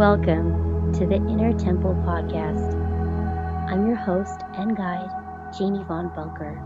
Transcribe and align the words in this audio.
Welcome 0.00 0.94
to 0.94 1.06
the 1.06 1.16
Inner 1.16 1.52
Temple 1.52 1.92
Podcast. 2.06 2.72
I'm 3.70 3.86
your 3.86 3.96
host 3.96 4.40
and 4.54 4.74
guide, 4.74 5.10
Janee 5.52 5.86
Von 5.86 6.10
Bunker, 6.16 6.58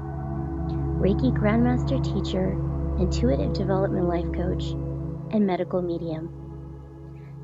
Reiki 1.02 1.36
Grandmaster 1.36 1.98
Teacher, 2.00 2.52
Intuitive 3.00 3.52
Development 3.52 4.06
Life 4.06 4.32
Coach, 4.32 4.66
and 5.32 5.44
Medical 5.44 5.82
Medium. 5.82 6.28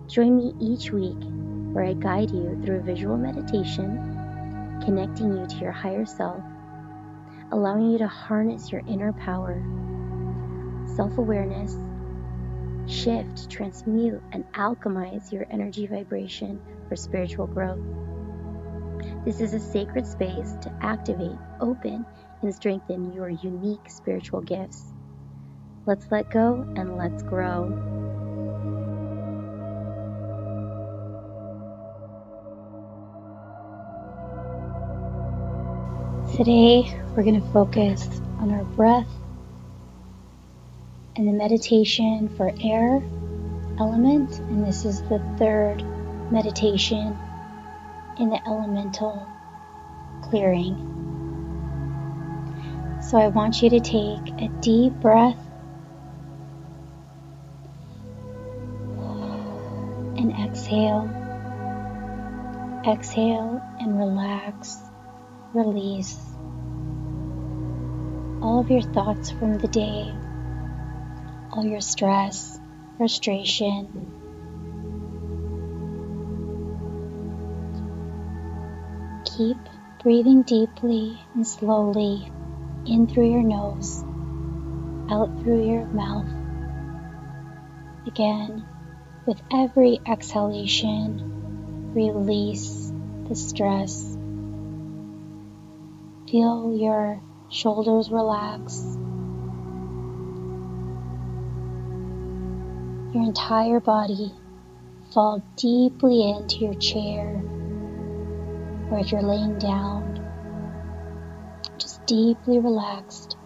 Join 0.06 0.36
me 0.36 0.54
each 0.60 0.92
week 0.92 1.18
where 1.72 1.84
I 1.84 1.94
guide 1.94 2.30
you 2.30 2.56
through 2.64 2.82
visual 2.82 3.16
meditation, 3.16 4.78
connecting 4.84 5.36
you 5.36 5.44
to 5.44 5.56
your 5.56 5.72
higher 5.72 6.06
self, 6.06 6.40
allowing 7.50 7.90
you 7.90 7.98
to 7.98 8.06
harness 8.06 8.70
your 8.70 8.82
inner 8.86 9.12
power, 9.12 9.60
self 10.94 11.18
awareness, 11.18 11.74
shift, 12.90 13.48
transmute, 13.48 14.22
and 14.32 14.44
alchemize 14.52 15.32
your 15.32 15.46
energy 15.50 15.86
vibration 15.86 16.60
for 16.88 16.96
spiritual 16.96 17.46
growth. 17.46 17.78
This 19.24 19.40
is 19.40 19.54
a 19.54 19.60
sacred 19.60 20.06
space 20.06 20.56
to 20.62 20.72
activate, 20.82 21.38
open, 21.60 22.04
and 22.42 22.54
strengthen 22.54 23.12
your 23.12 23.28
unique 23.28 23.88
spiritual 23.88 24.40
gifts. 24.40 24.92
Let's 25.86 26.06
let 26.10 26.30
go 26.30 26.66
and 26.76 26.96
let's 26.96 27.22
grow. 27.22 27.68
Today, 36.36 36.98
we're 37.14 37.22
going 37.22 37.40
to 37.40 37.52
focus 37.52 38.08
on 38.38 38.50
our 38.50 38.64
breath 38.64 39.08
and 41.20 41.28
the 41.28 41.32
meditation 41.34 42.30
for 42.34 42.50
air 42.62 43.02
element, 43.78 44.38
and 44.38 44.66
this 44.66 44.86
is 44.86 45.02
the 45.02 45.18
third 45.36 45.84
meditation 46.32 47.14
in 48.18 48.30
the 48.30 48.40
elemental 48.48 49.28
clearing. 50.22 50.74
So 53.02 53.18
I 53.18 53.28
want 53.28 53.60
you 53.60 53.68
to 53.68 53.80
take 53.80 54.32
a 54.40 54.48
deep 54.62 54.94
breath 54.94 55.36
and 60.16 60.32
exhale. 60.48 61.04
Exhale 62.88 63.60
and 63.78 63.98
relax, 63.98 64.78
release 65.52 66.18
all 68.40 68.60
of 68.60 68.70
your 68.70 68.80
thoughts 68.80 69.30
from 69.30 69.58
the 69.58 69.68
day 69.68 70.14
all 71.52 71.64
your 71.64 71.80
stress, 71.80 72.60
frustration. 72.96 74.12
Keep 79.24 79.58
breathing 80.02 80.42
deeply 80.42 81.20
and 81.34 81.46
slowly 81.46 82.30
in 82.86 83.06
through 83.06 83.30
your 83.30 83.42
nose, 83.42 84.04
out 85.10 85.40
through 85.42 85.66
your 85.68 85.86
mouth. 85.86 86.28
Again, 88.06 88.66
with 89.26 89.40
every 89.52 90.00
exhalation, 90.06 91.92
release 91.94 92.92
the 93.28 93.34
stress. 93.34 94.16
Feel 96.30 96.76
your 96.76 97.22
shoulders 97.50 98.10
relax 98.10 98.99
your 103.12 103.24
entire 103.24 103.80
body 103.80 104.32
fall 105.12 105.42
deeply 105.56 106.30
into 106.30 106.58
your 106.58 106.74
chair, 106.74 107.42
or 108.90 109.00
if 109.00 109.10
you're 109.10 109.22
laying 109.22 109.58
down, 109.58 110.24
just 111.76 112.06
deeply 112.06 112.60
relaxed 112.60 113.36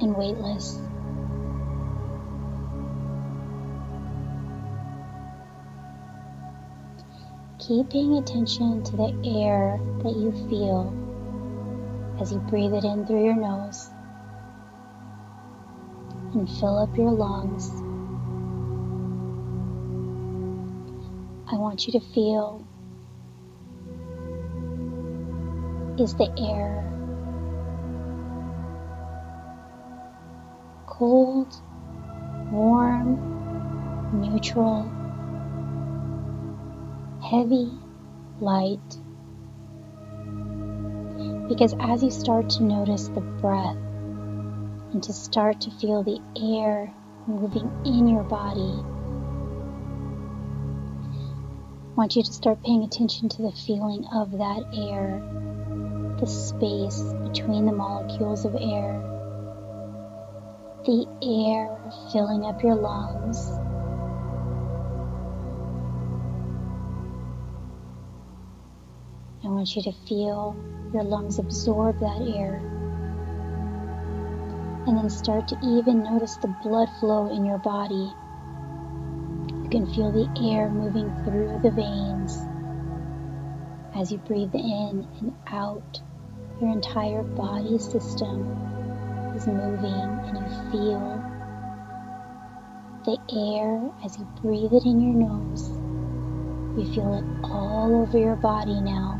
and 0.00 0.14
weightless. 0.14 0.78
Keep 7.66 7.90
paying 7.90 8.18
attention 8.18 8.82
to 8.82 8.96
the 8.96 9.14
air 9.24 9.80
that 10.02 10.16
you 10.16 10.32
feel 10.50 10.92
as 12.20 12.30
you 12.30 12.38
breathe 12.40 12.74
it 12.74 12.84
in 12.84 13.06
through 13.06 13.24
your 13.24 13.36
nose 13.36 13.88
and 16.34 16.50
fill 16.58 16.78
up 16.78 16.94
your 16.96 17.10
lungs 17.10 17.70
I 21.52 21.56
want 21.56 21.86
you 21.86 21.92
to 21.92 22.00
feel 22.00 22.66
is 25.98 26.14
the 26.14 26.32
air 26.38 26.92
cold, 31.02 31.52
warm, 32.52 33.18
neutral, 34.20 34.82
heavy, 37.20 37.72
light. 38.40 38.78
Because 41.48 41.74
as 41.80 42.02
you 42.02 42.10
start 42.10 42.48
to 42.50 42.62
notice 42.62 43.08
the 43.08 43.20
breath 43.20 43.76
and 44.92 45.02
to 45.02 45.12
start 45.12 45.60
to 45.62 45.70
feel 45.72 46.02
the 46.02 46.20
air 46.40 46.94
moving 47.26 47.70
in 47.84 48.06
your 48.06 48.22
body, 48.22 48.84
want 52.02 52.16
you 52.16 52.22
to 52.24 52.32
start 52.32 52.60
paying 52.64 52.82
attention 52.82 53.28
to 53.28 53.42
the 53.42 53.52
feeling 53.52 54.04
of 54.12 54.32
that 54.32 54.64
air, 54.74 55.22
the 56.18 56.26
space 56.26 57.00
between 57.22 57.64
the 57.64 57.70
molecules 57.70 58.44
of 58.44 58.56
air, 58.56 59.00
the 60.84 61.06
air 61.22 61.70
filling 62.10 62.44
up 62.44 62.60
your 62.60 62.74
lungs. 62.74 63.50
I 69.44 69.46
want 69.46 69.76
you 69.76 69.82
to 69.82 69.92
feel 70.08 70.56
your 70.92 71.04
lungs 71.04 71.38
absorb 71.38 72.00
that 72.00 72.34
air. 72.34 72.56
And 74.88 74.98
then 74.98 75.08
start 75.08 75.46
to 75.46 75.56
even 75.62 76.02
notice 76.02 76.36
the 76.38 76.52
blood 76.64 76.88
flow 76.98 77.32
in 77.32 77.44
your 77.44 77.58
body 77.58 78.12
can 79.72 79.86
feel 79.94 80.12
the 80.12 80.28
air 80.50 80.68
moving 80.68 81.10
through 81.24 81.58
the 81.62 81.70
veins 81.70 82.36
as 83.96 84.12
you 84.12 84.18
breathe 84.18 84.54
in 84.54 85.08
and 85.18 85.34
out. 85.46 85.98
Your 86.60 86.70
entire 86.70 87.22
body 87.22 87.78
system 87.78 88.52
is 89.34 89.46
moving, 89.46 89.86
and 89.88 90.36
you 90.36 90.70
feel 90.70 91.24
the 93.06 93.16
air 93.34 93.90
as 94.04 94.18
you 94.18 94.28
breathe 94.42 94.74
it 94.74 94.84
in 94.84 95.00
your 95.00 95.14
nose. 95.14 95.70
You 96.76 96.94
feel 96.94 97.14
it 97.14 97.24
all 97.42 98.02
over 98.02 98.18
your 98.18 98.36
body 98.36 98.78
now. 98.78 99.18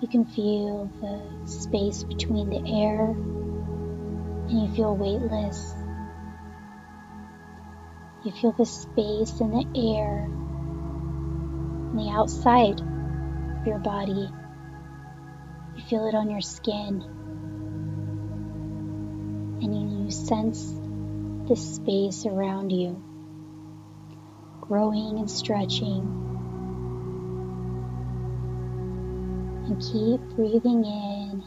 You 0.00 0.08
can 0.08 0.24
feel 0.24 0.90
the 1.00 1.48
space 1.48 2.02
between 2.02 2.50
the 2.50 2.82
air, 2.82 3.06
and 4.48 4.68
you 4.68 4.74
feel 4.74 4.96
weightless 4.96 5.75
you 8.26 8.32
feel 8.32 8.50
the 8.50 8.66
space 8.66 9.38
and 9.38 9.52
the 9.52 9.64
air 9.80 10.24
on 11.90 11.94
the 11.94 12.10
outside 12.10 12.80
of 12.80 13.66
your 13.66 13.78
body. 13.78 14.28
You 15.76 15.84
feel 15.84 16.08
it 16.08 16.14
on 16.16 16.28
your 16.28 16.40
skin. 16.40 17.04
And 19.62 20.04
you 20.04 20.10
sense 20.10 20.74
the 21.48 21.54
space 21.54 22.26
around 22.26 22.70
you 22.70 23.00
growing 24.60 25.18
and 25.18 25.30
stretching. 25.30 26.02
And 29.68 29.80
keep 29.80 30.20
breathing 30.34 30.84
in. 30.84 31.44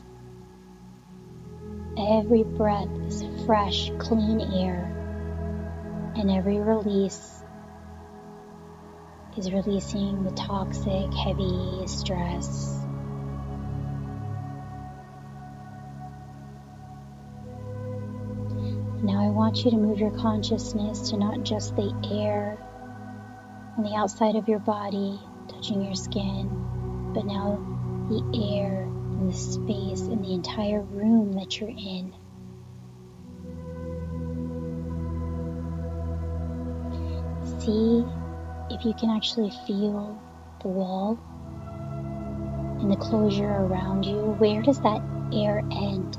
Every 1.97 2.43
breath 2.43 2.87
is 3.05 3.25
fresh, 3.45 3.91
clean 3.99 4.39
air 4.39 4.98
and 6.19 6.29
every 6.29 6.59
release 6.59 7.41
is 9.37 9.53
releasing 9.53 10.21
the 10.25 10.31
toxic, 10.31 11.13
heavy 11.13 11.87
stress. 11.87 12.85
Now 19.01 19.25
I 19.25 19.29
want 19.29 19.63
you 19.63 19.71
to 19.71 19.77
move 19.77 19.97
your 19.97 20.11
consciousness 20.11 21.09
to 21.11 21.17
not 21.17 21.43
just 21.43 21.77
the 21.77 21.93
air 22.11 22.57
on 23.77 23.85
the 23.85 23.95
outside 23.95 24.35
of 24.35 24.49
your 24.49 24.59
body 24.59 25.21
touching 25.47 25.81
your 25.81 25.95
skin, 25.95 26.49
but 27.13 27.25
now 27.25 27.55
the 28.09 28.57
air 28.57 28.83
and 28.83 29.31
the 29.31 29.37
space 29.37 30.01
in 30.01 30.21
the 30.21 30.33
entire 30.33 30.81
room 30.81 31.31
that 31.33 31.61
you're 31.61 31.69
in. 31.69 32.13
See 37.59 38.05
if 38.69 38.85
you 38.85 38.93
can 38.93 39.09
actually 39.09 39.51
feel 39.65 40.19
the 40.61 40.67
wall 40.67 41.19
and 42.79 42.91
the 42.91 42.95
closure 42.95 43.49
around 43.49 44.05
you, 44.05 44.17
where 44.37 44.61
does 44.61 44.79
that 44.81 45.01
air 45.33 45.59
end? 45.59 46.17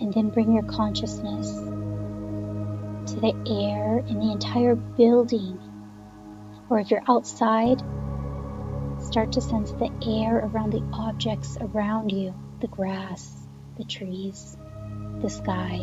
And 0.00 0.12
then 0.12 0.30
bring 0.30 0.52
your 0.52 0.64
consciousness 0.64 1.50
to 3.12 3.20
the 3.20 3.34
air 3.46 3.98
in 4.06 4.18
the 4.20 4.32
entire 4.32 4.74
building. 4.74 5.58
Or 6.70 6.78
if 6.78 6.90
you're 6.90 7.04
outside, 7.08 7.82
start 9.00 9.32
to 9.32 9.40
sense 9.40 9.72
the 9.72 9.90
air 10.06 10.38
around 10.38 10.72
the 10.72 10.82
objects 10.92 11.56
around 11.60 12.10
you 12.10 12.34
the 12.60 12.68
grass, 12.68 13.46
the 13.76 13.84
trees, 13.84 14.56
the 15.20 15.28
sky. 15.28 15.80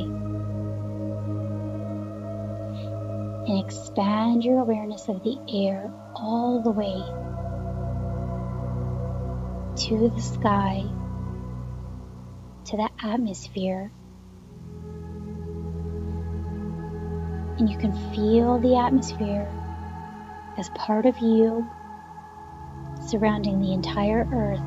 And 3.47 3.65
expand 3.65 4.43
your 4.43 4.59
awareness 4.59 5.07
of 5.09 5.23
the 5.23 5.37
air 5.51 5.91
all 6.15 6.61
the 6.61 6.69
way 6.69 7.01
to 9.87 10.09
the 10.09 10.21
sky, 10.21 10.85
to 12.65 12.77
the 12.77 12.89
atmosphere. 13.03 13.91
And 17.57 17.67
you 17.67 17.77
can 17.79 17.93
feel 18.13 18.59
the 18.59 18.75
atmosphere 18.75 19.47
as 20.57 20.69
part 20.69 21.07
of 21.07 21.17
you 21.17 21.67
surrounding 23.07 23.59
the 23.59 23.73
entire 23.73 24.27
earth. 24.31 24.59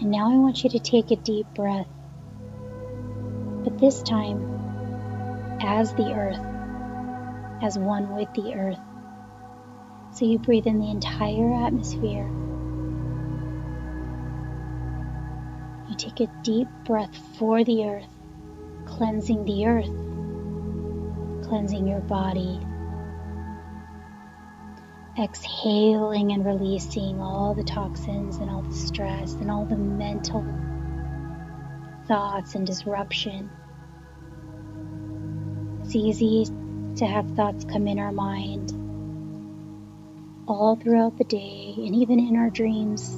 And 0.00 0.10
now 0.10 0.32
I 0.32 0.36
want 0.38 0.64
you 0.64 0.70
to 0.70 0.80
take 0.80 1.12
a 1.12 1.16
deep 1.16 1.46
breath, 1.54 1.88
but 3.62 3.78
this 3.78 4.02
time 4.02 4.53
as 5.60 5.94
the 5.94 6.12
earth, 6.12 6.40
as 7.62 7.78
one 7.78 8.14
with 8.14 8.32
the 8.34 8.54
earth. 8.54 8.78
So 10.12 10.24
you 10.24 10.38
breathe 10.38 10.66
in 10.66 10.78
the 10.78 10.90
entire 10.90 11.52
atmosphere. 11.66 12.30
You 15.88 15.96
take 15.96 16.20
a 16.20 16.32
deep 16.42 16.68
breath 16.84 17.16
for 17.38 17.64
the 17.64 17.84
earth, 17.84 18.08
cleansing 18.86 19.44
the 19.44 19.66
earth, 19.66 21.46
cleansing 21.48 21.86
your 21.86 22.00
body. 22.00 22.60
Exhaling 25.18 26.32
and 26.32 26.44
releasing 26.44 27.20
all 27.20 27.54
the 27.54 27.62
toxins 27.62 28.38
and 28.38 28.50
all 28.50 28.62
the 28.62 28.74
stress 28.74 29.34
and 29.34 29.50
all 29.50 29.64
the 29.64 29.76
mental 29.76 30.44
thoughts 32.06 32.54
and 32.54 32.66
disruption. 32.66 33.48
It's 35.94 36.20
easy 36.20 36.44
to 36.96 37.06
have 37.06 37.36
thoughts 37.36 37.64
come 37.64 37.86
in 37.86 38.00
our 38.00 38.10
mind 38.10 38.72
all 40.48 40.74
throughout 40.74 41.16
the 41.18 41.22
day 41.22 41.72
and 41.76 41.94
even 41.94 42.18
in 42.18 42.34
our 42.34 42.50
dreams. 42.50 43.14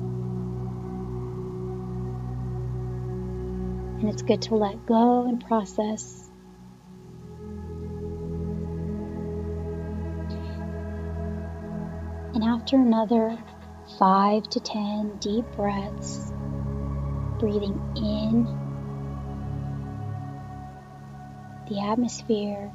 And 3.98 4.10
it's 4.10 4.20
good 4.20 4.42
to 4.42 4.56
let 4.56 4.84
go 4.84 5.26
and 5.26 5.42
process. 5.42 6.28
And 12.34 12.44
after 12.44 12.76
another 12.76 13.38
five 13.98 14.50
to 14.50 14.60
ten 14.60 15.16
deep 15.16 15.46
breaths, 15.56 16.30
breathing 17.38 17.80
in 17.96 18.65
the 21.68 21.80
atmosphere 21.80 22.72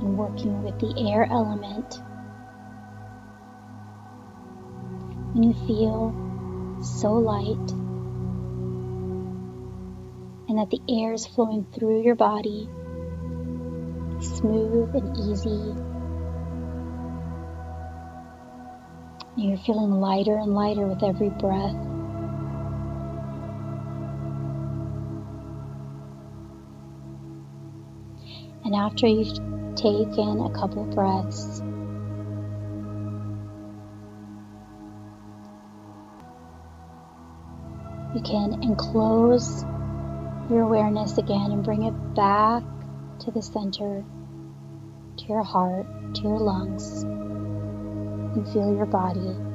and 0.00 0.18
working 0.18 0.62
with 0.62 0.78
the 0.80 1.10
air 1.10 1.26
element. 1.30 2.00
When 5.34 5.42
you 5.44 5.54
feel 5.66 6.82
so 6.82 7.12
light 7.12 7.70
and 10.48 10.58
that 10.58 10.70
the 10.70 10.80
air 10.88 11.12
is 11.12 11.26
flowing 11.26 11.66
through 11.74 12.02
your 12.02 12.14
body, 12.14 12.68
smooth 14.20 14.94
and 14.94 15.16
easy. 15.16 15.74
You're 19.36 19.58
feeling 19.58 19.92
lighter 19.92 20.36
and 20.36 20.54
lighter 20.54 20.86
with 20.86 21.02
every 21.04 21.30
breath. 21.30 21.87
And 28.68 28.76
after 28.76 29.06
you've 29.06 29.32
taken 29.76 30.42
a 30.42 30.50
couple 30.50 30.84
breaths, 30.84 31.62
you 38.14 38.20
can 38.20 38.62
enclose 38.62 39.62
your 40.50 40.64
awareness 40.64 41.16
again 41.16 41.50
and 41.50 41.64
bring 41.64 41.84
it 41.84 42.14
back 42.14 42.62
to 43.20 43.30
the 43.30 43.40
center, 43.40 44.04
to 45.16 45.24
your 45.26 45.42
heart, 45.42 45.86
to 46.16 46.22
your 46.24 46.38
lungs, 46.38 47.04
and 47.04 48.46
feel 48.52 48.76
your 48.76 48.84
body. 48.84 49.47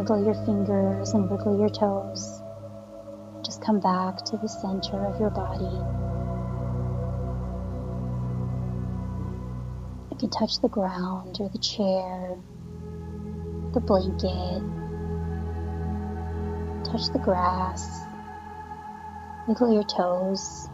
Wiggle 0.00 0.24
your 0.24 0.46
fingers 0.46 1.12
and 1.12 1.28
wiggle 1.28 1.58
your 1.58 1.68
toes. 1.68 2.40
Just 3.44 3.60
come 3.60 3.80
back 3.80 4.16
to 4.24 4.38
the 4.38 4.48
center 4.48 5.04
of 5.04 5.20
your 5.20 5.28
body. 5.28 5.76
You 10.10 10.16
can 10.16 10.30
touch 10.30 10.58
the 10.62 10.70
ground 10.70 11.36
or 11.38 11.50
the 11.50 11.58
chair, 11.58 12.34
the 13.74 13.80
blanket, 13.80 14.62
touch 16.90 17.12
the 17.12 17.20
grass, 17.22 18.00
wiggle 19.46 19.70
your 19.70 19.84
toes. 19.84 20.66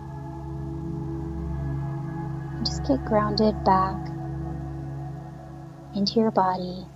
Just 2.64 2.86
get 2.86 3.04
grounded 3.04 3.64
back 3.64 4.06
into 5.96 6.20
your 6.20 6.30
body. 6.30 6.86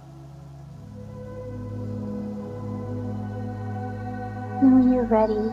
You're 5.00 5.08
ready, 5.08 5.48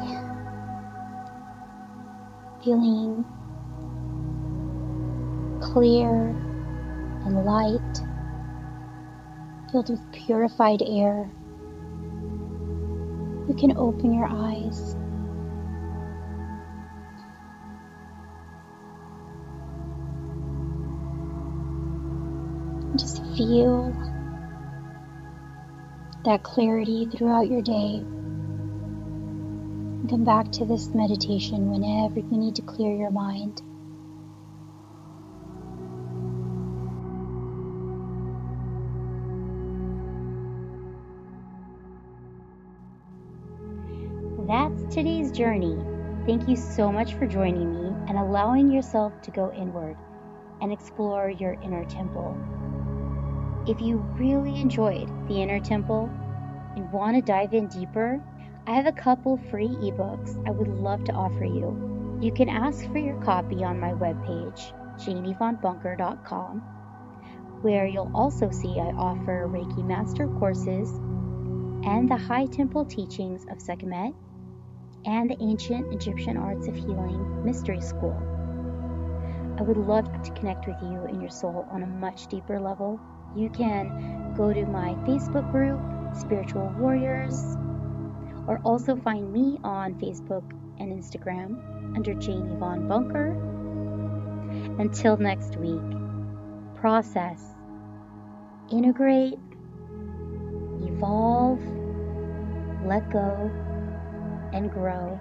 feeling 2.61 3.23
clear 5.61 6.35
and 7.25 7.45
light, 7.45 8.01
filled 9.71 9.89
with 9.89 10.11
purified 10.11 10.81
air, 10.81 11.31
you 13.47 13.55
can 13.57 13.77
open 13.77 14.13
your 14.13 14.27
eyes. 14.27 14.97
Just 22.97 23.23
feel 23.37 23.93
that 26.25 26.43
clarity 26.43 27.07
throughout 27.15 27.47
your 27.47 27.61
day 27.61 28.03
come 30.07 30.23
back 30.23 30.51
to 30.53 30.63
this 30.63 30.93
meditation 30.93 31.69
whenever 31.69 32.19
you 32.19 32.37
need 32.37 32.55
to 32.55 32.61
clear 32.61 32.95
your 32.95 33.11
mind. 33.11 33.61
That's 44.47 44.95
today's 44.95 45.31
journey. 45.31 45.77
Thank 46.25 46.47
you 46.47 46.55
so 46.55 46.89
much 46.89 47.15
for 47.15 47.27
joining 47.27 47.73
me 47.73 47.93
and 48.07 48.17
allowing 48.17 48.71
yourself 48.71 49.21
to 49.23 49.31
go 49.31 49.51
inward 49.51 49.97
and 50.61 50.71
explore 50.71 51.29
your 51.29 51.53
inner 51.61 51.83
temple. 51.83 52.37
If 53.67 53.81
you 53.81 53.97
really 54.17 54.61
enjoyed 54.61 55.09
the 55.27 55.41
inner 55.41 55.59
temple 55.59 56.09
and 56.77 56.89
want 56.93 57.17
to 57.17 57.21
dive 57.21 57.53
in 57.53 57.67
deeper, 57.67 58.21
I 58.67 58.71
have 58.71 58.85
a 58.85 58.91
couple 58.91 59.39
free 59.49 59.69
ebooks 59.69 60.45
I 60.45 60.51
would 60.51 60.67
love 60.67 61.05
to 61.05 61.13
offer 61.13 61.45
you. 61.45 62.19
You 62.21 62.33
can 62.33 62.49
ask 62.49 62.85
for 62.91 62.97
your 62.97 63.15
copy 63.21 63.63
on 63.63 63.79
my 63.79 63.93
webpage, 63.93 64.73
janeevonbunker.com, 64.97 66.59
where 67.61 67.87
you'll 67.87 68.11
also 68.13 68.49
see 68.51 68.77
I 68.77 68.87
offer 68.87 69.47
Reiki 69.47 69.85
Master 69.85 70.27
courses 70.27 70.89
and 71.87 72.11
the 72.11 72.17
High 72.17 72.47
Temple 72.47 72.83
teachings 72.83 73.45
of 73.49 73.61
Sekhmet 73.61 74.13
and 75.05 75.29
the 75.29 75.37
Ancient 75.39 75.93
Egyptian 75.93 76.35
Arts 76.35 76.67
of 76.67 76.75
Healing 76.75 77.45
Mystery 77.45 77.79
School. 77.79 78.21
I 79.57 79.61
would 79.61 79.77
love 79.77 80.11
to 80.23 80.31
connect 80.31 80.67
with 80.67 80.75
you 80.81 81.05
and 81.05 81.21
your 81.21 81.31
soul 81.31 81.65
on 81.71 81.83
a 81.83 81.87
much 81.87 82.27
deeper 82.27 82.59
level. 82.59 82.99
You 83.33 83.49
can 83.49 84.33
go 84.35 84.51
to 84.51 84.65
my 84.65 84.93
Facebook 85.07 85.49
group, 85.53 85.79
Spiritual 86.13 86.67
Warriors, 86.77 87.55
or 88.47 88.59
also 88.63 88.95
find 88.95 89.31
me 89.31 89.59
on 89.63 89.93
Facebook 89.95 90.43
and 90.79 90.91
Instagram 90.91 91.95
under 91.95 92.13
Janee 92.13 92.57
Von 92.57 92.87
Bunker. 92.87 93.35
Until 94.79 95.17
next 95.17 95.57
week, 95.57 95.81
process, 96.75 97.43
integrate, 98.71 99.39
evolve, 100.81 101.61
let 102.85 103.11
go, 103.11 103.51
and 104.53 104.71
grow. 104.71 105.19